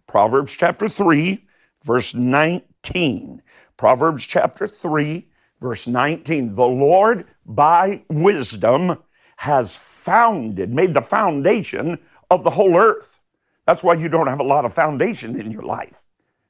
Proverbs 0.08 0.56
chapter 0.56 0.88
3, 0.88 1.46
verse 1.84 2.16
19. 2.16 3.42
Proverbs 3.76 4.26
chapter 4.26 4.66
3, 4.66 5.29
verse 5.62 5.88
19. 5.88 6.56
The 6.56 6.68
Lord 6.68 7.26
by 7.46 8.04
wisdom 8.10 8.98
has 9.38 9.78
founded, 9.78 10.74
made 10.74 10.94
the 10.94 11.02
foundation 11.02 12.00
of 12.30 12.44
the 12.44 12.52
whole 12.52 12.76
earth. 12.76 13.20
That's 13.66 13.84
why 13.84 13.94
you 13.94 14.10
don't 14.10 14.28
have 14.28 14.40
a 14.40 14.44
lot 14.44 14.66
of 14.66 14.74
foundation 14.74 15.40
in 15.40 15.52
your 15.52 15.62
life. 15.62 16.06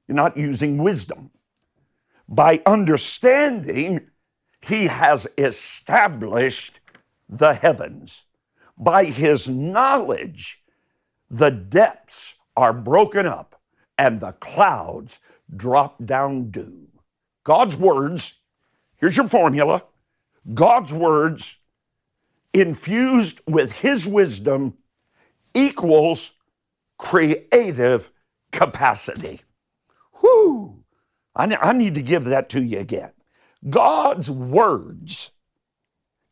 You're 0.07 0.15
not 0.15 0.37
using 0.37 0.77
wisdom. 0.77 1.31
By 2.27 2.61
understanding, 2.65 4.09
he 4.61 4.87
has 4.87 5.27
established 5.37 6.79
the 7.27 7.53
heavens. 7.53 8.25
By 8.77 9.05
his 9.05 9.49
knowledge, 9.49 10.63
the 11.29 11.51
depths 11.51 12.35
are 12.55 12.73
broken 12.73 13.25
up 13.25 13.59
and 13.97 14.19
the 14.19 14.31
clouds 14.33 15.19
drop 15.55 16.03
down 16.05 16.49
dew. 16.49 16.87
God's 17.43 17.77
words, 17.77 18.35
here's 18.99 19.17
your 19.17 19.27
formula 19.27 19.83
God's 20.53 20.93
words 20.93 21.57
infused 22.53 23.41
with 23.47 23.71
his 23.71 24.07
wisdom 24.07 24.77
equals 25.53 26.33
creative 26.97 28.11
capacity. 28.51 29.41
Whoo! 30.21 30.83
I, 31.35 31.55
I 31.61 31.73
need 31.73 31.95
to 31.95 32.01
give 32.01 32.25
that 32.25 32.49
to 32.49 32.61
you 32.61 32.79
again. 32.79 33.11
God's 33.69 34.31
words 34.31 35.31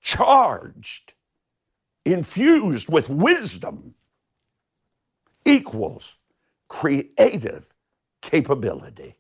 charged, 0.02 1.14
infused 2.06 2.90
with 2.90 3.10
wisdom 3.10 3.96
equals 5.46 6.18
creative 6.68 7.74
capability. 8.22 9.16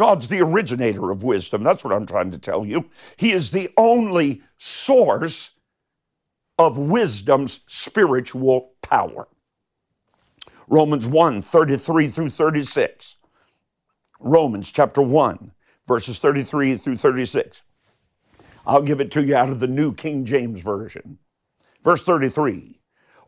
God's 0.00 0.28
the 0.28 0.40
originator 0.40 1.10
of 1.10 1.22
wisdom. 1.22 1.62
That's 1.62 1.84
what 1.84 1.92
I'm 1.92 2.06
trying 2.06 2.30
to 2.30 2.38
tell 2.38 2.64
you. 2.64 2.88
He 3.18 3.32
is 3.32 3.50
the 3.50 3.68
only 3.76 4.40
source 4.56 5.50
of 6.58 6.78
wisdom's 6.78 7.60
spiritual 7.66 8.72
power. 8.80 9.28
Romans 10.68 11.06
1 11.06 11.42
33 11.42 12.08
through 12.08 12.30
36. 12.30 13.18
Romans 14.20 14.70
chapter 14.70 15.02
1, 15.02 15.52
verses 15.86 16.18
33 16.18 16.78
through 16.78 16.96
36. 16.96 17.62
I'll 18.64 18.80
give 18.80 19.02
it 19.02 19.10
to 19.10 19.22
you 19.22 19.36
out 19.36 19.50
of 19.50 19.60
the 19.60 19.68
New 19.68 19.92
King 19.92 20.24
James 20.24 20.62
Version. 20.62 21.18
Verse 21.84 22.02
33 22.02 22.80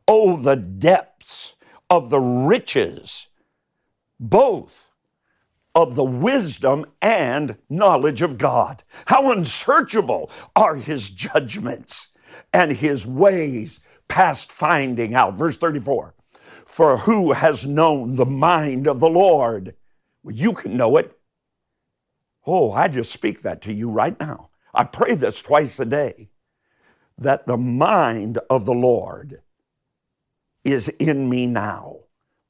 Oh, 0.09 0.39
the 0.39 0.57
depths 0.57 1.55
of 1.91 2.09
the 2.09 2.19
riches, 2.19 3.29
both 4.19 4.92
of 5.75 5.95
the 5.95 6.05
wisdom 6.05 6.85
and 7.01 7.57
knowledge 7.69 8.23
of 8.23 8.39
God. 8.39 8.83
How 9.07 9.33
unsearchable 9.33 10.31
are 10.55 10.77
his 10.77 11.11
judgments 11.11 12.09
and 12.53 12.73
his 12.73 13.07
ways 13.07 13.81
past 14.09 14.53
finding 14.53 15.15
out. 15.15 15.35
Verse 15.35 15.57
34 15.57 16.15
For 16.67 16.99
who 16.99 17.33
has 17.33 17.67
known 17.67 18.15
the 18.15 18.27
mind 18.27 18.87
of 18.87 19.01
the 19.01 19.09
Lord? 19.09 19.75
Well, 20.23 20.35
you 20.35 20.53
can 20.53 20.77
know 20.77 20.97
it. 20.97 21.19
Oh, 22.47 22.73
I 22.73 22.89
just 22.89 23.13
speak 23.13 23.43
that 23.43 23.63
to 23.63 23.73
you 23.73 23.89
right 23.89 24.19
now. 24.19 24.51
I 24.75 24.85
pray 24.85 25.15
this 25.15 25.43
twice 25.43 25.79
a 25.81 25.85
day 25.85 26.31
that 27.19 27.47
the 27.47 27.57
mind 27.59 28.39
of 28.51 28.65
the 28.65 28.75
Lord 28.75 29.43
is 30.65 30.89
in 30.89 31.29
me 31.29 31.47
now 31.47 32.01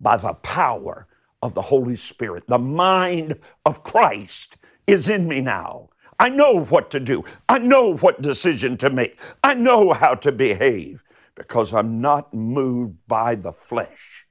by 0.00 0.16
the 0.16 0.34
power 0.34 1.06
of 1.42 1.54
the 1.54 1.62
Holy 1.62 1.96
Spirit. 1.96 2.44
The 2.46 2.58
mind 2.58 3.38
of 3.66 3.82
Christ 3.82 4.56
is 4.86 5.08
in 5.08 5.28
me 5.28 5.40
now. 5.40 5.88
I 6.18 6.28
know 6.28 6.64
what 6.64 6.90
to 6.92 7.00
do. 7.00 7.24
I 7.48 7.58
know 7.58 7.96
what 7.96 8.22
decision 8.22 8.76
to 8.78 8.90
make. 8.90 9.20
I 9.42 9.54
know 9.54 9.92
how 9.92 10.14
to 10.14 10.30
behave 10.30 11.02
because 11.34 11.74
I'm 11.74 12.00
not 12.00 12.32
moved 12.32 12.96
by 13.08 13.34
the 13.34 13.52
flesh. 13.52 14.26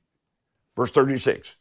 Verse 0.75 0.91
36 0.91 1.57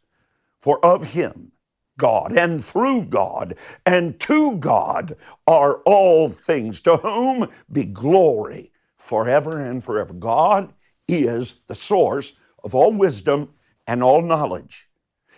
For 0.61 0.85
of 0.85 1.13
him, 1.13 1.53
God, 1.99 2.37
and 2.37 2.65
through 2.65 3.07
God, 3.07 3.57
and 3.85 4.21
to 4.21 4.57
God 4.57 5.17
are 5.47 5.83
all 5.85 6.29
things, 6.29 6.81
to 6.83 6.97
whom 6.99 7.49
be 7.71 7.85
glory 7.85 8.73
forever 8.99 9.59
and 9.59 9.83
forever. 9.83 10.13
God 10.15 10.73
is 11.09 11.57
the 11.67 11.75
source 11.75 12.35
of 12.63 12.75
all 12.75 12.93
wisdom 12.93 13.51
and 13.87 14.03
all 14.03 14.23
knowledge. 14.23 14.90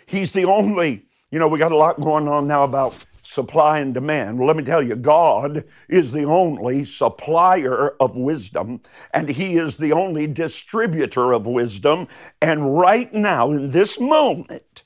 He's 0.07 0.33
the 0.33 0.45
only, 0.45 1.07
you 1.31 1.39
know, 1.39 1.49
we 1.49 1.59
got 1.59 1.73
a 1.73 1.77
lot 1.77 2.01
going 2.01 2.29
on 2.29 2.47
now 2.47 2.65
about 2.65 3.05
supply 3.23 3.79
and 3.79 3.95
demand. 3.95 4.39
Well, 4.39 4.49
let 4.49 4.57
me 4.57 4.65
tell 4.65 4.83
you, 4.83 4.97
God 4.97 5.65
is 5.89 6.13
the 6.13 6.25
only 6.25 6.85
supplier 6.85 7.91
of 8.01 8.17
wisdom, 8.17 8.81
and 9.15 9.29
He 9.29 9.57
is 9.57 9.77
the 9.77 9.93
only 9.93 10.27
distributor 10.27 11.33
of 11.33 11.47
wisdom. 11.47 12.09
And 12.41 12.77
right 12.77 13.13
now, 13.15 13.51
in 13.53 13.71
this 13.71 14.01
moment, 14.01 14.83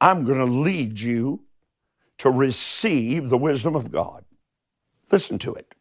I'm 0.00 0.24
going 0.24 0.38
to 0.38 0.52
lead 0.52 0.98
you 0.98 1.44
to 2.18 2.30
receive 2.30 3.28
the 3.28 3.38
wisdom 3.38 3.76
of 3.76 3.90
God. 3.90 4.24
Listen 5.10 5.38
to 5.38 5.54
it. 5.54 5.74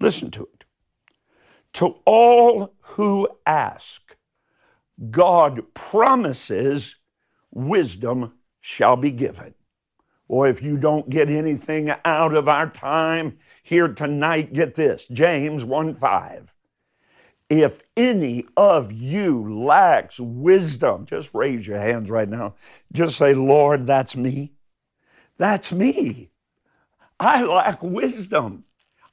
Listen 0.00 0.30
to 0.32 0.44
it. 0.52 0.64
To 1.74 1.96
all 2.04 2.74
who 2.80 3.28
ask, 3.46 4.16
God 5.10 5.74
promises 5.74 6.96
wisdom 7.50 8.32
shall 8.60 8.96
be 8.96 9.10
given. 9.10 9.54
Or 10.28 10.48
if 10.48 10.62
you 10.62 10.78
don't 10.78 11.10
get 11.10 11.28
anything 11.28 11.92
out 12.04 12.34
of 12.34 12.48
our 12.48 12.70
time 12.70 13.38
here 13.62 13.88
tonight, 13.88 14.52
get 14.52 14.74
this 14.74 15.06
James 15.08 15.64
1 15.64 15.94
5. 15.94 16.54
If 17.50 17.82
any 17.96 18.46
of 18.56 18.90
you 18.90 19.64
lacks 19.64 20.18
wisdom, 20.18 21.04
just 21.04 21.30
raise 21.34 21.66
your 21.66 21.78
hands 21.78 22.10
right 22.10 22.28
now. 22.28 22.54
Just 22.92 23.16
say, 23.16 23.34
Lord, 23.34 23.86
that's 23.86 24.16
me. 24.16 24.54
That's 25.36 25.72
me. 25.72 26.30
I 27.20 27.42
lack 27.42 27.82
wisdom. 27.82 28.64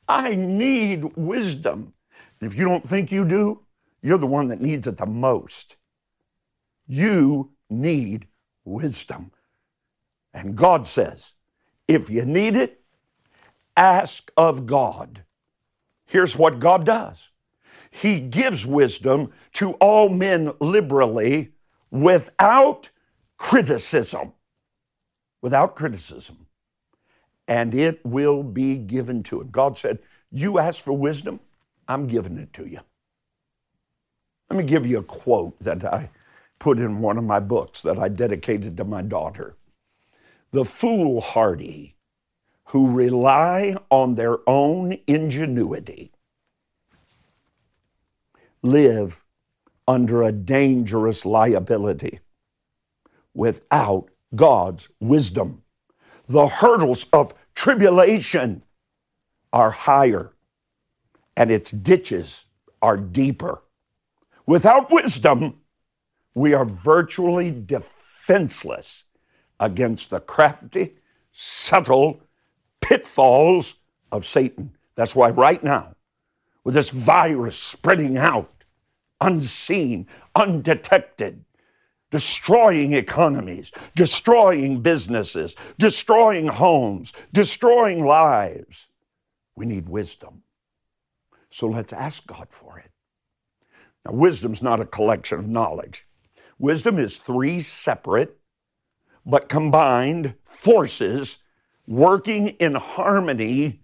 I 0.08 0.36
need 0.36 1.16
wisdom. 1.18 1.94
And 2.40 2.52
if 2.52 2.58
you 2.58 2.66
don't 2.66 2.84
think 2.84 3.12
you 3.12 3.26
do, 3.26 3.62
you're 4.02 4.18
the 4.18 4.28
one 4.28 4.48
that 4.48 4.62
needs 4.62 4.88
it 4.88 4.98
the 4.98 5.06
most. 5.06 5.78
You 6.88 7.52
need 7.70 8.28
wisdom. 8.66 9.32
And 10.34 10.56
God 10.56 10.88
says, 10.88 11.34
if 11.88 12.10
you 12.10 12.26
need 12.26 12.56
it, 12.56 12.82
ask 13.76 14.32
of 14.38 14.66
God. 14.66 15.24
Here's 16.06 16.38
what 16.38 16.60
God 16.60 16.86
does 16.86 17.32
He 17.90 18.20
gives 18.20 18.66
wisdom 18.66 19.32
to 19.54 19.74
all 19.74 20.10
men 20.10 20.52
liberally 20.60 21.52
without 21.90 22.90
criticism. 23.38 24.34
Without 25.42 25.76
criticism. 25.76 26.48
And 27.48 27.74
it 27.74 28.00
will 28.06 28.44
be 28.44 28.78
given 28.78 29.24
to 29.24 29.42
him. 29.42 29.50
God 29.50 29.78
said, 29.78 30.00
You 30.32 30.60
ask 30.60 30.82
for 30.84 30.94
wisdom, 30.94 31.40
I'm 31.88 32.08
giving 32.08 32.38
it 32.38 32.54
to 32.54 32.68
you. 32.68 32.80
Let 34.52 34.58
me 34.58 34.64
give 34.66 34.86
you 34.86 35.00
a 35.00 35.04
quote 35.04 35.58
that 35.62 35.86
I 35.86 36.10
put 36.60 36.78
in 36.78 37.00
one 37.00 37.18
of 37.18 37.24
my 37.24 37.40
books 37.40 37.82
that 37.84 37.98
I 37.98 38.10
dedicated 38.10 38.76
to 38.76 38.84
my 38.84 39.02
daughter. 39.02 39.56
The 40.52 40.66
foolhardy 40.66 41.96
who 42.66 42.92
rely 42.92 43.78
on 43.90 44.16
their 44.16 44.40
own 44.50 44.98
ingenuity 45.08 46.12
live 48.62 49.24
under 49.88 50.22
a 50.22 50.34
dangerous 50.34 51.26
liability 51.26 52.20
without 53.34 54.10
God's 54.36 54.90
wisdom. 55.00 55.64
The 56.28 56.48
hurdles 56.48 57.06
of 57.14 57.34
tribulation 57.56 58.64
are 59.54 59.72
higher 59.72 60.34
and 61.38 61.50
its 61.50 61.72
ditches 61.72 62.48
are 62.82 62.98
deeper. 62.98 63.62
Without 64.46 64.92
wisdom, 64.92 65.62
we 66.34 66.54
are 66.54 66.66
virtually 66.66 67.52
defenseless 67.52 69.06
against 69.60 70.10
the 70.10 70.20
crafty, 70.20 70.96
subtle 71.32 72.22
pitfalls 72.80 73.76
of 74.12 74.26
Satan. 74.26 74.76
That's 74.96 75.16
why, 75.16 75.30
right 75.30 75.64
now, 75.64 75.96
with 76.64 76.76
this 76.76 76.90
virus 76.90 77.58
spreading 77.58 78.18
out, 78.18 78.66
unseen, 79.20 80.08
undetected, 80.36 81.46
destroying 82.10 82.94
economies, 82.94 83.72
destroying 83.96 84.82
businesses, 84.82 85.56
destroying 85.78 86.48
homes, 86.48 87.14
destroying 87.32 88.06
lives, 88.06 88.90
we 89.56 89.66
need 89.66 89.88
wisdom. 89.88 90.44
So 91.50 91.68
let's 91.68 91.94
ask 91.94 92.26
God 92.26 92.48
for 92.50 92.80
it. 92.80 92.92
Now, 94.06 94.14
wisdom's 94.14 94.62
not 94.62 94.80
a 94.80 94.86
collection 94.86 95.40
of 95.40 95.48
knowledge. 95.48 96.06
Wisdom 96.58 97.00
is 97.00 97.18
three 97.18 97.62
separate 97.62 98.38
but 99.26 99.50
combined 99.50 100.36
forces 100.44 101.38
working 101.88 102.48
in 102.48 102.76
harmony 102.76 103.82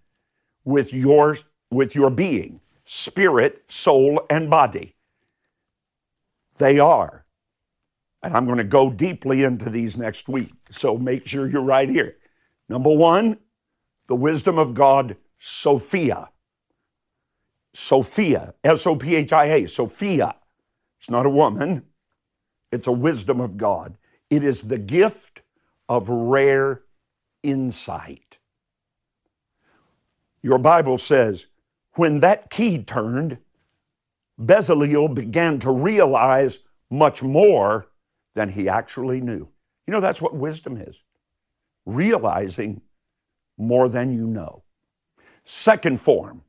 with 0.64 0.94
your, 0.94 1.38
with 1.72 1.96
your 1.96 2.10
being, 2.10 2.60
spirit, 2.86 3.64
soul, 3.68 4.22
and 4.30 4.50
body. 4.50 4.96
They 6.58 6.80
are. 6.80 7.26
And 8.24 8.36
I'm 8.36 8.46
going 8.46 8.58
to 8.58 8.64
go 8.64 8.90
deeply 8.90 9.44
into 9.44 9.70
these 9.70 9.96
next 9.96 10.28
week. 10.28 10.52
So 10.72 10.98
make 10.98 11.28
sure 11.28 11.48
you're 11.48 11.62
right 11.62 11.88
here. 11.88 12.18
Number 12.68 12.94
one, 12.94 13.38
the 14.08 14.16
wisdom 14.16 14.58
of 14.58 14.74
God, 14.74 15.18
Sophia. 15.38 16.30
Sophia, 17.80 18.56
S 18.64 18.88
O 18.88 18.96
P 18.96 19.16
H 19.16 19.32
I 19.32 19.46
A, 19.46 19.68
Sophia. 19.68 20.34
It's 20.98 21.12
not 21.12 21.28
a 21.28 21.30
woman, 21.30 21.86
it's 22.72 22.88
a 22.88 22.92
wisdom 22.92 23.40
of 23.40 23.56
God. 23.56 24.00
It 24.32 24.44
is 24.44 24.64
the 24.64 24.80
gift 24.80 25.42
of 25.88 26.10
rare 26.10 26.82
insight. 27.44 28.40
Your 30.42 30.58
Bible 30.58 30.98
says, 30.98 31.46
when 31.94 32.20
that 32.22 32.50
key 32.50 32.82
turned, 32.82 33.38
Bezaleel 34.42 35.14
began 35.14 35.60
to 35.60 35.72
realize 35.72 36.62
much 36.90 37.22
more 37.22 37.86
than 38.34 38.50
he 38.50 38.68
actually 38.68 39.22
knew. 39.22 39.50
You 39.86 39.92
know, 39.92 40.02
that's 40.02 40.22
what 40.22 40.34
wisdom 40.34 40.78
is 40.78 41.04
realizing 41.86 42.82
more 43.56 43.88
than 43.88 44.12
you 44.12 44.26
know. 44.26 44.64
Second 45.44 46.02
form, 46.02 46.42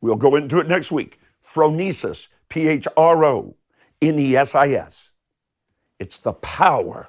we'll 0.00 0.16
go 0.16 0.36
into 0.36 0.58
it 0.60 0.68
next 0.68 0.92
week 0.92 1.18
phronesis, 1.44 2.28
P 2.48 2.68
H 2.68 2.88
R 2.96 3.24
O 3.24 3.56
N 4.02 4.18
E 4.18 4.36
S 4.36 4.54
I 4.54 4.68
S. 4.68 5.12
It's 5.98 6.18
the 6.18 6.32
power 6.32 7.08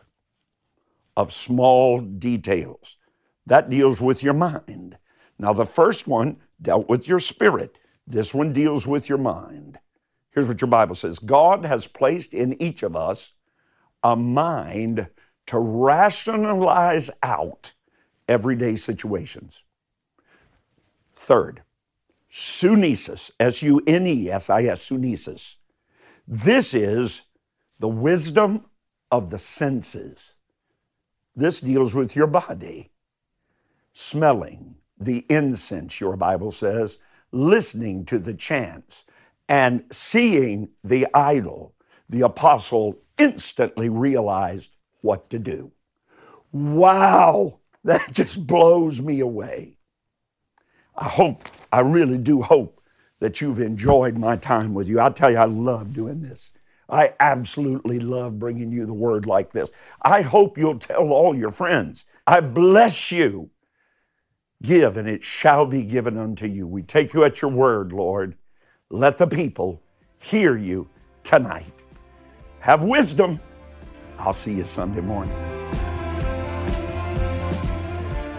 of 1.16 1.34
small 1.34 2.00
details. 2.00 2.98
That 3.46 3.70
deals 3.70 4.02
with 4.02 4.24
your 4.24 4.34
mind. 4.34 4.98
Now, 5.40 5.54
the 5.54 5.66
first 5.66 6.08
one 6.08 6.38
dealt 6.62 6.90
with 6.90 7.08
your 7.08 7.20
spirit. 7.20 7.78
This 8.06 8.34
one 8.34 8.54
deals 8.54 8.88
with 8.88 9.10
your 9.10 9.18
mind. 9.18 9.80
Here's 10.32 10.48
what 10.48 10.62
your 10.62 10.70
Bible 10.70 10.96
says 10.96 11.20
God 11.20 11.66
has 11.66 11.88
placed 11.88 12.34
in 12.34 12.62
each 12.62 12.84
of 12.84 12.96
us 12.96 13.34
a 14.04 14.16
mind 14.16 15.08
to 15.48 15.60
rationalize 15.60 17.10
out 17.24 17.74
everyday 18.28 18.76
situations. 18.76 19.64
Third, 21.16 21.64
sunesis, 22.32 23.32
S 23.40 23.62
U 23.62 23.82
N 23.88 24.08
E 24.08 24.30
S 24.30 24.50
I 24.50 24.64
S, 24.64 24.90
sunesis. 24.90 25.56
This 26.28 26.74
is 26.74 27.24
the 27.80 27.88
wisdom 27.88 28.66
of 29.12 29.30
the 29.30 29.38
senses. 29.38 30.36
This 31.36 31.62
deals 31.62 31.96
with 31.96 32.16
your 32.16 32.28
body. 32.28 32.92
Smelling 33.94 34.76
the 35.00 35.26
incense, 35.30 36.00
your 36.00 36.18
Bible 36.18 36.52
says, 36.52 37.00
listening 37.32 38.06
to 38.06 38.20
the 38.20 38.34
chants, 38.34 39.06
and 39.48 39.84
seeing 39.92 40.70
the 40.84 41.08
idol. 41.14 41.74
The 42.10 42.22
apostle 42.22 43.00
instantly 43.18 43.90
realized 43.90 44.72
what 45.02 45.30
to 45.30 45.40
do. 45.40 45.72
Wow, 46.52 47.60
that 47.84 48.08
just 48.12 48.46
blows 48.46 49.00
me 49.02 49.20
away. 49.20 49.77
I 50.98 51.06
hope, 51.06 51.44
I 51.72 51.82
really 51.82 52.18
do 52.18 52.42
hope 52.42 52.82
that 53.20 53.42
you've 53.42 53.60
enjoyed 53.60 54.18
my 54.18 54.36
time 54.36 54.74
with 54.74 54.88
you. 54.88 55.00
I 55.00 55.10
tell 55.10 55.32
you, 55.32 55.38
I 55.38 55.46
love 55.46 55.94
doing 55.94 56.22
this. 56.22 56.52
I 56.90 57.14
absolutely 57.20 58.00
love 58.00 58.40
bringing 58.40 58.72
you 58.72 58.86
the 58.86 58.94
word 58.94 59.26
like 59.26 59.52
this. 59.52 59.70
I 60.02 60.22
hope 60.22 60.58
you'll 60.58 60.80
tell 60.80 61.12
all 61.12 61.36
your 61.36 61.52
friends. 61.52 62.06
I 62.26 62.40
bless 62.40 63.12
you. 63.12 63.50
Give, 64.62 64.98
and 64.98 65.08
it 65.08 65.24
shall 65.24 65.66
be 65.66 65.84
given 65.84 66.18
unto 66.18 66.48
you. 66.48 66.66
We 66.66 66.82
take 66.82 67.14
you 67.14 67.24
at 67.24 67.42
your 67.42 67.52
word, 67.52 67.92
Lord. 67.94 68.36
Let 68.90 69.18
the 69.18 69.28
people 69.28 69.82
hear 70.20 70.58
you 70.58 70.90
tonight. 71.24 71.66
Have 72.60 72.84
wisdom. 72.84 73.40
I'll 74.18 74.34
see 74.34 74.54
you 74.54 74.64
Sunday 74.64 75.02
morning. 75.02 75.36